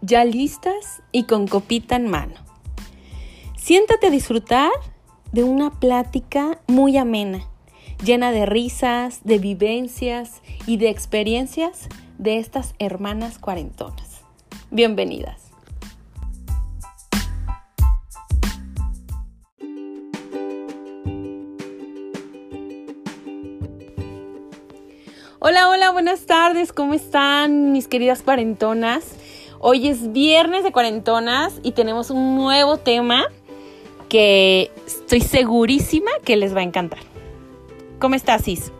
[0.00, 2.34] ya listas y con copita en mano.
[3.56, 4.70] Siéntate a disfrutar
[5.32, 7.46] de una plática muy amena,
[8.04, 11.88] llena de risas, de vivencias y de experiencias
[12.18, 14.22] de estas hermanas cuarentonas.
[14.70, 15.46] Bienvenidas.
[25.38, 29.14] Hola, hola, buenas tardes, ¿cómo están mis queridas cuarentonas?
[29.58, 33.24] Hoy es viernes de cuarentonas y tenemos un nuevo tema
[34.08, 37.00] que estoy segurísima que les va a encantar.
[37.98, 38.72] ¿Cómo estás, Cis?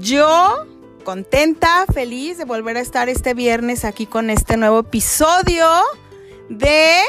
[0.00, 0.66] Yo
[1.04, 5.66] contenta, feliz de volver a estar este viernes aquí con este nuevo episodio
[6.48, 7.00] de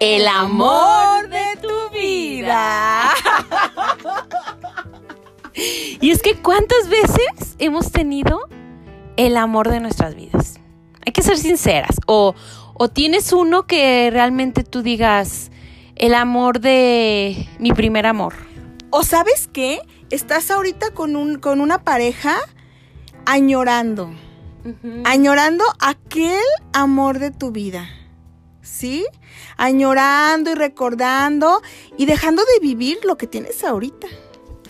[0.00, 3.12] El amor de tu vida.
[6.00, 8.40] Y es que cuántas veces hemos tenido
[9.16, 10.60] el amor de nuestras vidas.
[11.06, 11.96] Hay que ser sinceras.
[12.06, 12.34] O,
[12.74, 15.50] o tienes uno que realmente tú digas
[15.94, 18.34] el amor de mi primer amor.
[18.90, 19.80] O sabes qué,
[20.10, 22.36] estás ahorita con, un, con una pareja
[23.24, 24.10] añorando,
[25.04, 27.88] añorando aquel amor de tu vida.
[28.62, 29.06] ¿Sí?
[29.56, 31.62] Añorando y recordando
[31.96, 34.08] y dejando de vivir lo que tienes ahorita.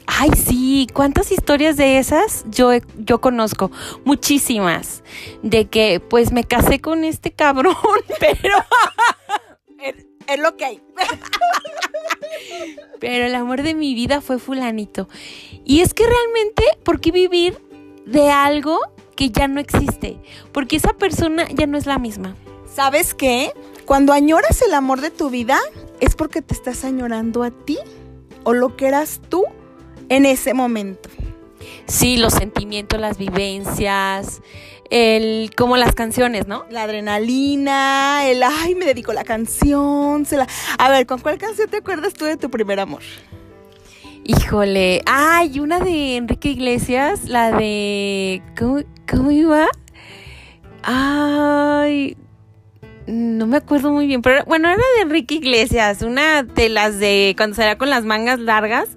[0.07, 3.71] Ay, sí, ¿cuántas historias de esas yo, yo conozco?
[4.05, 5.03] Muchísimas.
[5.43, 7.77] De que pues me casé con este cabrón,
[8.21, 8.55] pero...
[10.27, 10.83] es lo que hay.
[13.01, 15.09] pero el amor de mi vida fue fulanito.
[15.65, 17.59] Y es que realmente, ¿por qué vivir
[18.07, 18.79] de algo
[19.17, 20.19] que ya no existe?
[20.53, 22.37] Porque esa persona ya no es la misma.
[22.73, 23.53] ¿Sabes qué?
[23.85, 25.59] Cuando añoras el amor de tu vida,
[26.01, 27.79] es porque te estás añorando a ti
[28.45, 29.45] o lo que eras tú
[30.09, 31.09] en ese momento.
[31.87, 34.43] Sí, los sentimientos, las vivencias,
[34.91, 36.65] el como las canciones, ¿no?
[36.71, 40.47] La adrenalina, el ay, me dedico a la canción, se la...
[40.79, 43.03] A ver, ¿con cuál canción te acuerdas tú de tu primer amor?
[44.25, 49.69] Híjole, ay, una de Enrique Iglesias, la de ¿cómo, cómo iba?
[50.83, 52.17] Ay,
[53.07, 57.35] no me acuerdo muy bien, pero bueno, era de Enrique Iglesias, una de las de
[57.37, 58.89] cuando salía con las mangas largas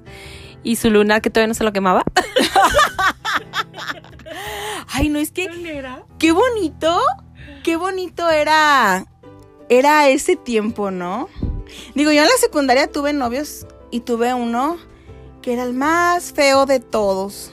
[0.64, 2.04] y su luna que todavía no se lo quemaba.
[4.88, 5.48] Ay, no es que
[6.18, 7.00] qué bonito,
[7.64, 9.06] qué bonito era
[9.70, 11.30] era ese tiempo, ¿no?
[11.94, 14.78] Digo, yo en la secundaria tuve novios y tuve uno
[15.42, 17.52] que era el más feo de todos.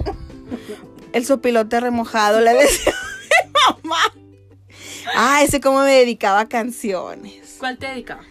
[1.12, 2.93] El sopilote remojado, le decía
[3.69, 4.00] a mi mamá.
[5.15, 7.56] Ah, ese cómo me dedicaba a canciones.
[7.59, 8.23] ¿Cuál te dedicaba?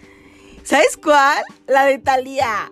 [0.63, 1.43] ¿Sabes cuál?
[1.67, 2.71] La de Talía.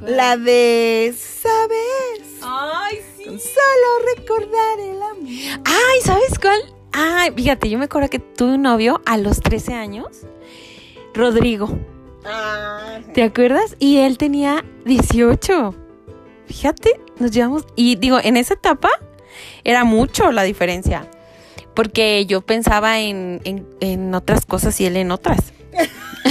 [0.00, 2.40] La de ¿Sabes?
[2.42, 3.24] Ay, sí.
[3.24, 5.62] solo recordar el amor.
[5.64, 6.60] Ay, ¿sabes cuál?
[6.92, 10.06] Ay, fíjate, yo me acuerdo que tuve un novio a los 13 años,
[11.14, 11.78] Rodrigo.
[12.24, 13.76] Ah, ¿Te acuerdas?
[13.78, 15.74] Y él tenía 18.
[16.46, 17.64] Fíjate, nos llevamos.
[17.74, 18.90] Y digo, en esa etapa
[19.64, 21.08] era mucho la diferencia.
[21.74, 25.52] Porque yo pensaba en, en, en otras cosas y él en otras.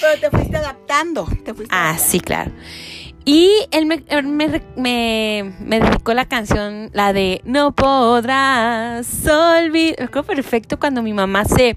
[0.00, 1.24] Pero te fuiste adaptando.
[1.44, 2.10] Te fuiste Ah, adaptando.
[2.10, 2.52] sí, claro.
[3.28, 9.96] Y él me, me, me, me dedicó la canción, la de No podrás olvidar.
[9.98, 11.76] Me acuerdo perfecto cuando mi mamá se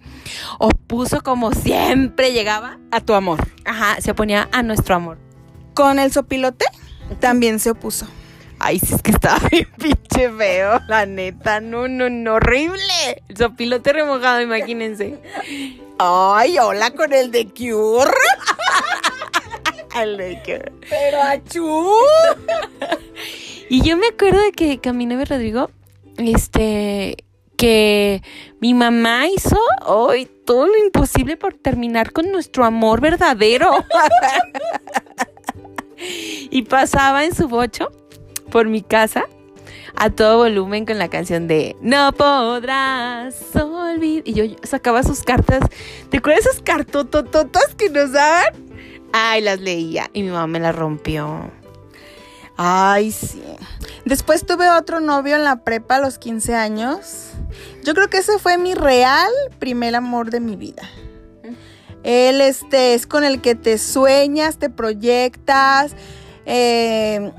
[0.59, 3.39] opuso como siempre llegaba A tu amor.
[3.65, 5.17] Ajá, se oponía a nuestro amor.
[5.73, 6.65] Con el sopilote
[7.19, 8.07] también se opuso.
[8.59, 11.59] Ay, sí, es que estaba bien pinche feo, la neta.
[11.61, 13.23] No, no, no, horrible.
[13.29, 15.17] El sopilote remojado, imagínense.
[15.97, 18.11] Ay, hola con el de Cure.
[19.99, 21.91] El de que- Pero achú.
[23.69, 25.71] Y yo me acuerdo de que Camino de Rodrigo,
[26.17, 27.17] este,
[27.57, 28.21] que
[28.61, 33.71] mi mamá hizo hoy todo lo imposible por terminar con nuestro amor verdadero.
[35.97, 37.91] y pasaba en su bocho
[38.49, 39.25] por mi casa
[39.95, 44.27] a todo volumen con la canción de No podrás olvidar.
[44.27, 45.61] Y yo sacaba sus cartas.
[46.09, 48.53] ¿Te acuerdas esas cartotototas que nos daban?
[49.11, 51.51] Ay, las leía y mi mamá me las rompió.
[52.55, 53.41] Ay, sí.
[54.05, 57.31] Después tuve otro novio en la prepa a los 15 años.
[57.83, 60.83] Yo creo que ese fue mi real primer amor de mi vida.
[62.03, 65.95] Él este, es con el que te sueñas, te proyectas,
[66.45, 67.31] eh,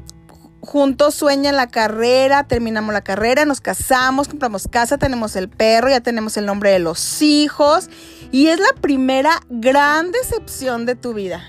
[0.61, 6.01] juntos sueñan la carrera, terminamos la carrera, nos casamos, compramos casa, tenemos el perro, ya
[6.01, 7.89] tenemos el nombre de los hijos
[8.31, 11.43] y es la primera gran decepción de tu vida.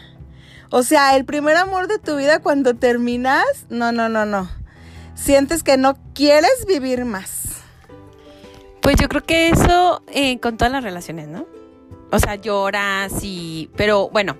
[0.69, 4.49] O sea, el primer amor de tu vida cuando terminas, no, no, no, no.
[5.15, 7.41] Sientes que no quieres vivir más.
[8.81, 11.45] Pues yo creo que eso eh, con todas las relaciones, ¿no?
[12.11, 13.69] O sea, lloras y...
[13.75, 14.37] Pero bueno,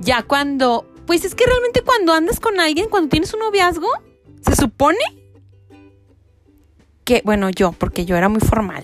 [0.00, 0.86] ya cuando...
[1.06, 3.88] Pues es que realmente cuando andas con alguien, cuando tienes un noviazgo,
[4.44, 4.98] se supone
[7.04, 8.82] que, bueno, yo, porque yo era muy formal.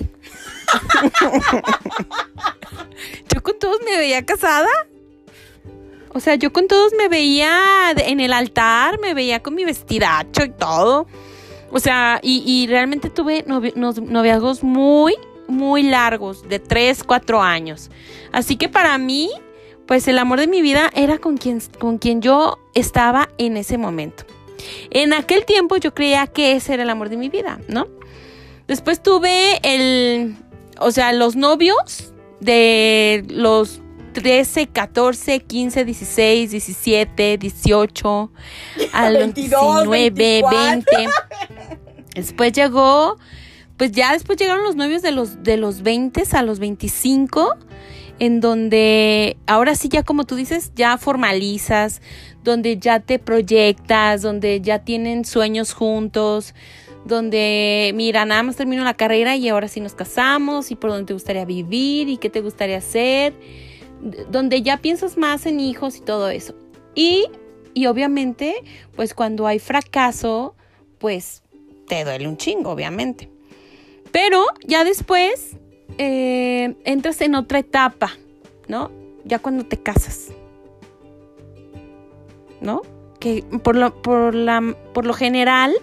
[3.34, 4.70] yo con todos me veía casada.
[6.14, 10.44] O sea, yo con todos me veía en el altar, me veía con mi vestidacho
[10.44, 11.06] y todo.
[11.72, 15.14] O sea, y, realmente tuve noviazgos muy,
[15.48, 17.90] muy largos, de 3, 4 años.
[18.30, 19.30] Así que para mí,
[19.92, 23.76] pues el amor de mi vida era con quien, con quien yo estaba en ese
[23.76, 24.24] momento.
[24.88, 27.88] En aquel tiempo yo creía que ese era el amor de mi vida, ¿no?
[28.66, 30.34] Después tuve el,
[30.78, 33.82] o sea, los novios de los
[34.14, 38.32] 13, 14, 15, 16, 17, 18,
[38.94, 40.86] a los 19, 20.
[42.14, 43.18] Después llegó,
[43.76, 47.58] pues ya después llegaron los novios de los, de los 20 a los 25,
[48.18, 52.02] en donde ahora sí ya como tú dices, ya formalizas,
[52.44, 56.54] donde ya te proyectas, donde ya tienen sueños juntos,
[57.04, 61.06] donde, mira, nada más termino la carrera y ahora sí nos casamos y por dónde
[61.06, 63.34] te gustaría vivir y qué te gustaría hacer
[64.02, 66.54] donde ya piensas más en hijos y todo eso.
[66.94, 67.26] Y,
[67.74, 68.54] y obviamente,
[68.96, 70.54] pues cuando hay fracaso,
[70.98, 71.42] pues
[71.86, 73.30] te duele un chingo, obviamente.
[74.10, 75.56] Pero ya después
[75.98, 78.12] eh, entras en otra etapa,
[78.68, 78.90] ¿no?
[79.24, 80.28] Ya cuando te casas.
[82.60, 82.82] ¿No?
[83.18, 85.74] Que por lo, por la, por lo general,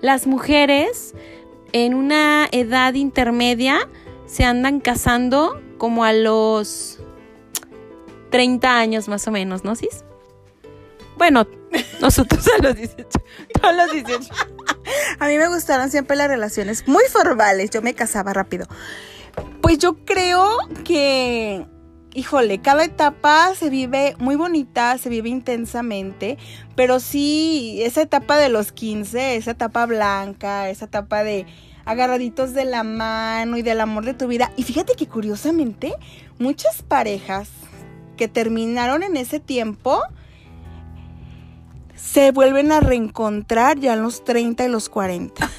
[0.00, 1.14] las mujeres
[1.72, 3.88] en una edad intermedia
[4.26, 6.98] se andan casando como a los
[8.30, 10.04] 30 años más o menos, ¿no, Cis?
[11.16, 11.46] Bueno,
[12.00, 13.08] nosotros a los 18.
[13.62, 14.32] A los 18.
[15.18, 17.70] A mí me gustaron siempre las relaciones muy formales.
[17.70, 18.66] Yo me casaba rápido.
[19.66, 20.46] Pues yo creo
[20.84, 21.66] que,
[22.14, 26.38] híjole, cada etapa se vive muy bonita, se vive intensamente,
[26.76, 31.46] pero sí, esa etapa de los 15, esa etapa blanca, esa etapa de
[31.84, 34.52] agarraditos de la mano y del amor de tu vida.
[34.56, 35.94] Y fíjate que curiosamente,
[36.38, 37.48] muchas parejas
[38.16, 40.00] que terminaron en ese tiempo
[41.96, 45.50] se vuelven a reencontrar ya en los 30 y los 40.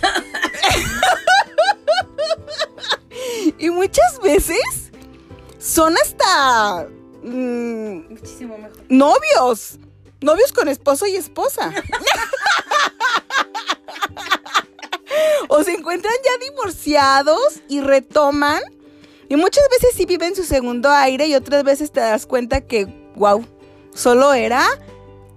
[3.58, 4.92] Y muchas veces
[5.60, 6.88] son hasta
[7.24, 8.84] mm, muchísimo mejor.
[8.90, 9.80] Novios.
[10.22, 11.72] Novios con esposo y esposa.
[15.48, 18.62] o se encuentran ya divorciados y retoman
[19.30, 22.88] y muchas veces sí viven su segundo aire y otras veces te das cuenta que,
[23.16, 23.46] wow,
[23.94, 24.66] solo era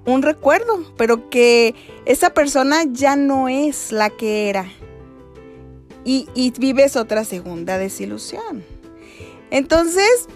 [0.07, 1.75] un recuerdo, pero que
[2.05, 4.71] esa persona ya no es la que era.
[6.05, 8.65] Y, vives otra segunda desilusión.
[9.51, 10.29] Entonces,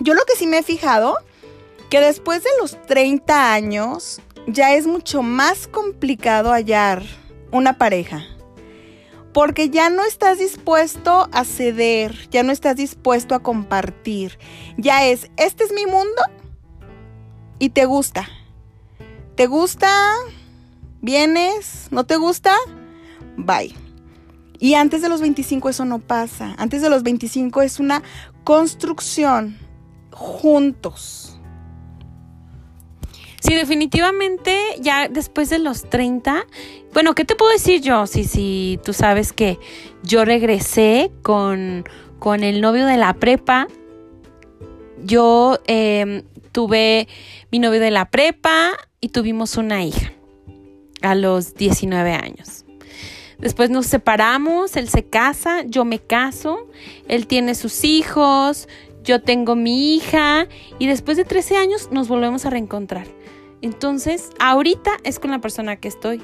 [0.00, 1.16] yo lo que sí me he fijado,
[1.90, 7.02] que después de los 30 años ya es mucho más complicado hallar
[7.50, 8.26] una pareja
[9.32, 14.38] porque ya no estás dispuesto a ceder, ya no estás dispuesto a compartir.
[14.76, 16.22] Ya es, este es mi mundo
[17.58, 18.28] y te gusta.
[19.36, 19.88] ¿Te gusta?
[21.00, 21.86] ¿Vienes?
[21.90, 22.56] ¿No te gusta?
[23.36, 23.87] Bye.
[24.60, 26.54] Y antes de los 25 eso no pasa.
[26.58, 28.02] Antes de los 25 es una
[28.44, 29.56] construcción
[30.10, 31.38] juntos.
[33.40, 36.44] Sí, definitivamente ya después de los 30,
[36.92, 38.06] bueno, ¿qué te puedo decir yo?
[38.06, 39.58] Si, si tú sabes que
[40.02, 41.84] yo regresé con,
[42.18, 43.68] con el novio de la prepa,
[45.04, 47.06] yo em, tuve
[47.52, 50.12] mi novio de la prepa y tuvimos una hija
[51.00, 52.64] a los 19 años.
[53.38, 56.66] Después nos separamos, él se casa, yo me caso,
[57.06, 58.68] él tiene sus hijos,
[59.04, 63.06] yo tengo mi hija y después de 13 años nos volvemos a reencontrar.
[63.62, 66.22] Entonces, ahorita es con la persona que estoy.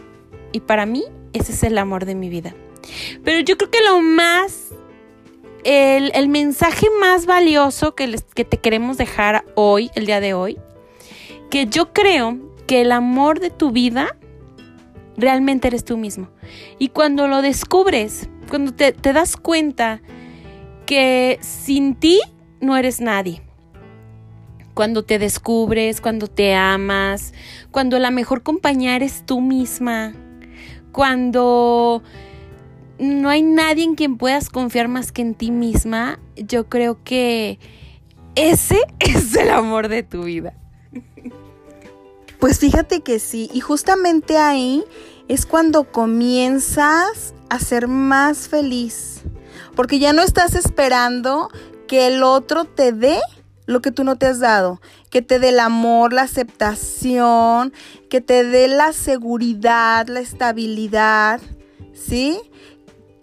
[0.53, 2.55] Y para mí, ese es el amor de mi vida.
[3.25, 4.71] Pero yo creo que lo más,
[5.65, 10.59] el, mensaje más valioso que, que te queremos dejar hoy, el día de hoy,
[11.51, 14.17] que yo creo que el amor de tu vida
[15.17, 16.29] realmente eres tú mismo.
[16.79, 20.01] Y cuando lo descubres, cuando te, das cuenta
[20.87, 22.21] que sin ti
[22.61, 23.43] no eres nadie
[24.75, 27.33] cuando te descubres, cuando te amas,
[27.71, 30.15] cuando la mejor compañía eres tú misma,
[30.91, 32.03] cuando
[32.99, 37.61] no hay nadie en quien puedas confiar más que en ti misma, yo creo que
[38.35, 40.55] ese es el amor de tu vida.
[42.45, 44.85] Pues fíjate que sí, y justamente ahí
[45.29, 49.23] es cuando comienzas a ser más feliz,
[49.75, 51.49] porque ya no estás esperando
[51.89, 53.19] que el otro te dé
[53.65, 57.73] lo que tú no te has dado, que te dé el amor, la aceptación,
[58.11, 61.41] que te dé la seguridad, la estabilidad,
[61.95, 62.39] ¿sí?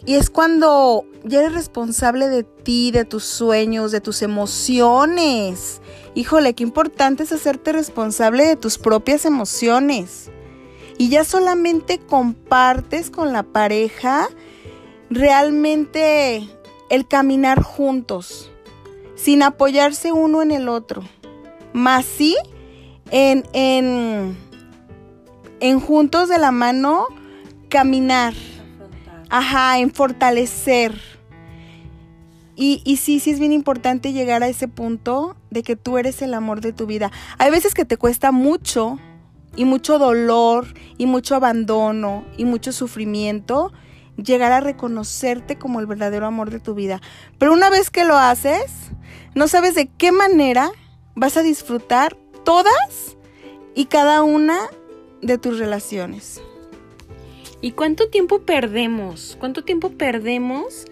[0.04, 5.80] Y es cuando ya eres responsable de ti, de tus sueños, de tus emociones.
[6.14, 10.30] Híjole, qué importante es hacerte responsable de tus propias emociones.
[10.98, 14.28] Y ya solamente compartes con la pareja
[15.10, 16.48] realmente
[16.90, 18.52] el caminar juntos,
[19.16, 21.04] sin apoyarse uno en el otro.
[21.74, 22.36] Más sí,
[23.10, 24.38] en, en,
[25.60, 27.08] en juntos de la mano,
[27.70, 28.34] caminar
[29.32, 30.94] Ajá, en fortalecer.
[32.56, 36.34] Y, sí, sí es bien importante llegar a ese punto de que tú eres el
[36.34, 37.12] amor de tu vida.
[37.38, 39.00] Hay veces que te cuesta mucho
[39.56, 40.68] y mucho dolor
[40.98, 43.72] y mucho abandono y mucho sufrimiento
[44.16, 47.02] llegar a reconocerte como el verdadero amor de tu vida.
[47.38, 48.92] Pero una vez que lo haces,
[49.34, 50.72] no sabes de qué manera
[51.16, 53.18] vas a disfrutar todas
[53.76, 54.60] y cada una
[55.22, 56.42] de tus relaciones.
[57.62, 59.38] ¿Y cuánto tiempo perdemos?
[59.40, 60.86] ¿Cuánto tiempo perdemos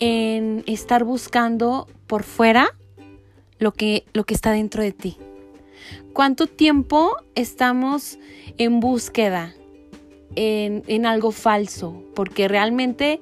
[0.00, 2.74] en estar buscando por fuera
[3.58, 5.16] lo que, lo que está dentro de ti?
[6.12, 8.18] ¿Cuánto tiempo estamos
[8.58, 9.54] en búsqueda
[10.34, 12.02] en, en algo falso?
[12.14, 13.20] Porque realmente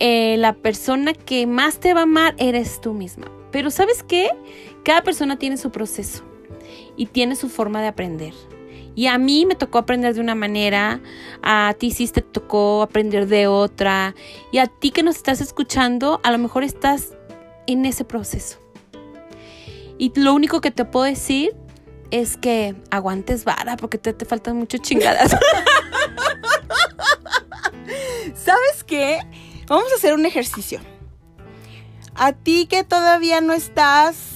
[0.00, 3.30] eh, la persona que más te va a amar eres tú misma.
[3.50, 4.28] Pero ¿sabes qué?
[4.84, 6.24] Cada persona tiene su proceso
[6.96, 8.34] y tiene su forma de aprender.
[8.94, 11.00] Y a mí me tocó aprender de una manera,
[11.42, 14.14] a ti sí te tocó aprender de otra,
[14.52, 17.14] y a ti que nos estás escuchando, a lo mejor estás
[17.66, 18.58] en ese proceso.
[19.98, 21.54] Y lo único que te puedo decir
[22.10, 25.36] es que aguantes vara porque te, te faltan muchas chingadas.
[28.34, 29.20] ¿Sabes qué?
[29.66, 30.80] Vamos a hacer un ejercicio.
[32.14, 34.33] A ti que todavía no estás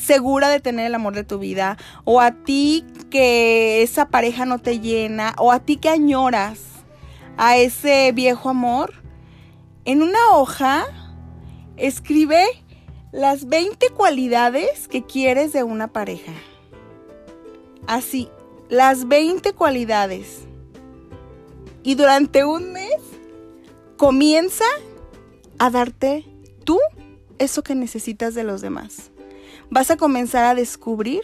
[0.00, 4.58] segura de tener el amor de tu vida, o a ti que esa pareja no
[4.58, 6.60] te llena, o a ti que añoras
[7.36, 8.94] a ese viejo amor,
[9.84, 10.86] en una hoja
[11.76, 12.44] escribe
[13.12, 16.32] las 20 cualidades que quieres de una pareja.
[17.86, 18.28] Así,
[18.68, 20.46] las 20 cualidades.
[21.82, 22.98] Y durante un mes
[23.96, 24.64] comienza
[25.58, 26.26] a darte
[26.64, 26.78] tú
[27.38, 29.09] eso que necesitas de los demás
[29.70, 31.22] vas a comenzar a descubrir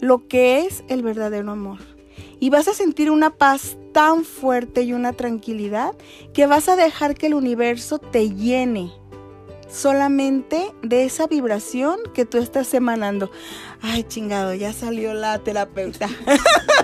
[0.00, 1.78] lo que es el verdadero amor.
[2.40, 5.94] Y vas a sentir una paz tan fuerte y una tranquilidad
[6.32, 8.92] que vas a dejar que el universo te llene
[9.68, 13.30] solamente de esa vibración que tú estás emanando.
[13.82, 16.08] Ay, chingado, ya salió la terapeuta.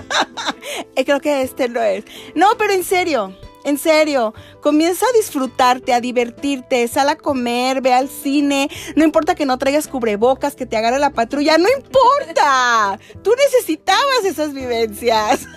[1.05, 2.05] Creo que este no es.
[2.35, 3.33] No, pero en serio,
[3.65, 8.69] en serio, comienza a disfrutarte, a divertirte, sal a comer, ve al cine.
[8.95, 12.99] No importa que no traigas cubrebocas, que te agarre la patrulla, no importa.
[13.23, 15.47] Tú necesitabas esas vivencias.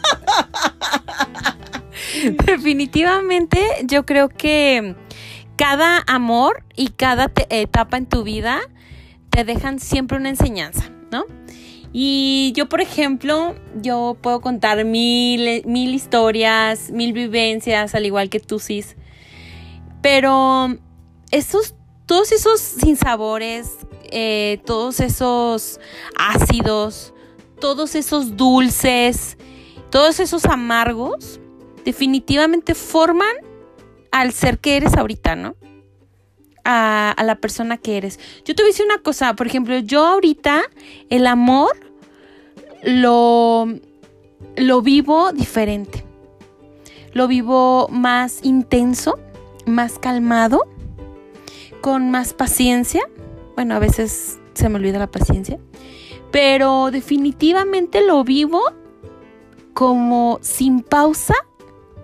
[2.47, 4.97] Definitivamente, yo creo que
[5.57, 8.61] cada amor y cada etapa en tu vida
[9.31, 11.25] te dejan siempre una enseñanza, ¿no?
[11.93, 18.41] Y yo, por ejemplo, yo puedo contar mil, mil historias, mil vivencias, al igual que
[18.41, 18.97] tú, Cis.
[20.03, 20.77] Pero
[21.31, 21.75] esos,
[22.07, 23.79] todos esos sinsabores,
[24.11, 25.81] eh, todos esos
[26.17, 27.15] ácidos,
[27.61, 29.39] todos esos dulces,
[29.91, 31.41] todos esos amargos,
[31.85, 33.35] definitivamente forman
[34.11, 35.57] al ser que eres ahorita, ¿no?
[36.71, 38.21] A, la persona que eres.
[38.45, 40.63] Yo te voy a decir una cosa, por ejemplo, yo ahorita
[41.09, 41.71] el amor
[42.83, 43.67] lo,
[44.57, 46.05] lo vivo diferente.
[47.15, 49.19] Lo vivo más intenso,
[49.65, 50.69] más calmado,
[51.81, 53.01] con más paciencia.
[53.55, 55.59] Bueno, a veces se me olvida la paciencia.
[56.31, 58.63] Pero definitivamente lo vivo
[59.73, 61.35] como sin pausa,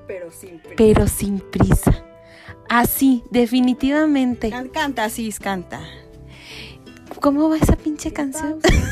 [0.06, 0.74] pero sin prisa.
[0.76, 2.04] Pero sin prisa.
[2.68, 4.50] Así, definitivamente.
[4.72, 5.80] Canta, así, canta.
[7.20, 8.60] ¿Cómo va esa pinche canción?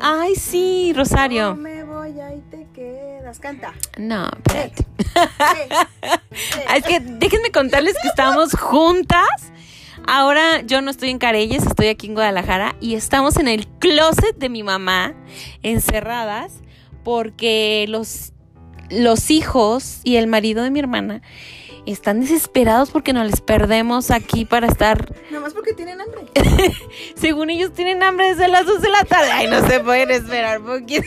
[0.00, 1.54] ay, sí, Rosario.
[1.54, 3.38] No me voy, ahí te quedas.
[3.38, 3.74] Canta.
[3.98, 4.86] No, espérate.
[6.76, 9.52] es que déjenme contarles que estamos juntas.
[10.06, 14.36] Ahora yo no estoy en Carelles, estoy aquí en Guadalajara y estamos en el closet
[14.36, 15.14] de mi mamá,
[15.62, 16.60] encerradas,
[17.04, 18.33] porque los
[18.90, 21.22] los hijos y el marido de mi hermana
[21.86, 25.14] están desesperados porque no les perdemos aquí para estar.
[25.30, 26.26] Nomás porque tienen hambre.
[27.14, 29.30] Según ellos tienen hambre desde las 2 de la tarde.
[29.32, 31.06] Ay, no se pueden esperar poquito.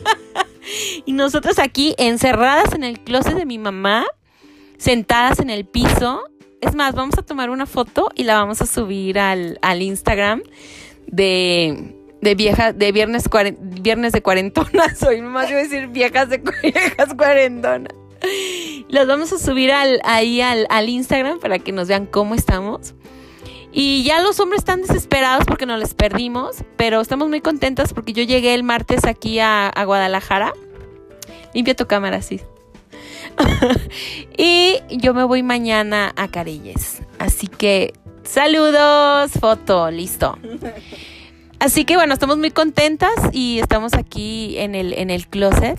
[1.04, 4.06] y nosotros aquí encerradas en el closet de mi mamá,
[4.78, 6.24] sentadas en el piso.
[6.60, 10.42] Es más, vamos a tomar una foto y la vamos a subir al, al Instagram
[11.06, 13.24] de, de vieja, de viernes,
[13.60, 15.02] viernes de cuarentonas.
[15.06, 17.92] Hoy más iba a decir viejas de viejas cuarentonas.
[18.88, 22.94] Las vamos a subir al, ahí al, al Instagram para que nos vean cómo estamos.
[23.72, 28.12] Y ya los hombres están desesperados porque nos les perdimos, pero estamos muy contentas porque
[28.12, 30.52] yo llegué el martes aquí a, a Guadalajara.
[31.54, 32.40] Limpia tu cámara, sí.
[34.36, 37.02] y yo me voy mañana a Carilles.
[37.18, 40.38] Así que saludos, foto, listo.
[41.62, 45.78] Así que bueno, estamos muy contentas y estamos aquí en el, en el closet.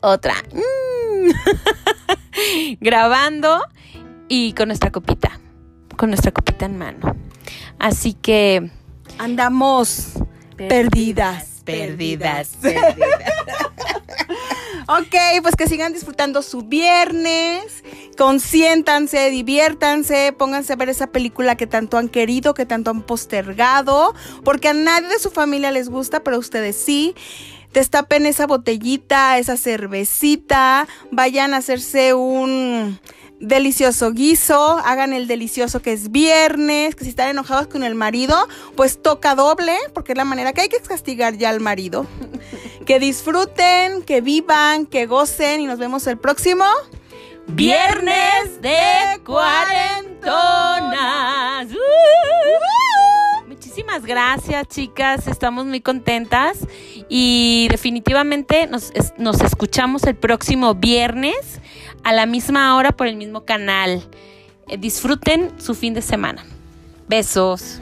[0.00, 0.34] Otra.
[0.52, 1.28] Mm.
[2.80, 3.62] Grabando
[4.28, 5.38] y con nuestra copita.
[5.96, 7.14] Con nuestra copita en mano.
[7.78, 8.72] Así que.
[9.18, 10.14] Andamos
[10.56, 11.62] perdidas.
[11.64, 12.56] Perdidas.
[12.60, 13.04] perdidas.
[14.86, 17.82] Ok, pues que sigan disfrutando su viernes,
[18.16, 24.14] consiéntanse, diviértanse, pónganse a ver esa película que tanto han querido, que tanto han postergado,
[24.44, 27.14] porque a nadie de su familia les gusta, pero a ustedes sí.
[27.72, 33.00] Destapen esa botellita, esa cervecita, vayan a hacerse un
[33.40, 38.36] delicioso guiso, hagan el delicioso que es viernes, que si están enojados con el marido,
[38.76, 42.06] pues toca doble, porque es la manera que hay que castigar ya al marido.
[42.84, 46.66] Que disfruten, que vivan, que gocen y nos vemos el próximo
[47.48, 48.76] Viernes de
[49.24, 50.24] cuarentonas.
[51.72, 53.48] Uh.
[53.48, 55.26] Muchísimas gracias, chicas.
[55.28, 56.58] Estamos muy contentas
[57.08, 61.60] y definitivamente nos, es- nos escuchamos el próximo viernes
[62.02, 64.02] a la misma hora por el mismo canal.
[64.68, 66.44] Eh, disfruten su fin de semana.
[67.08, 67.80] Besos.